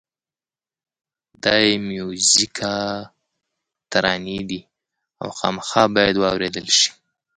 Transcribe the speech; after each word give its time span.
دا 1.43 1.53
بې 1.63 1.75
میوزیکه 1.89 2.75
ترانې 3.91 4.39
دي 4.49 4.61
او 5.21 5.27
خامخا 5.37 5.83
باید 5.95 6.15
واورېدل 6.19 6.67
شي. 6.77 6.89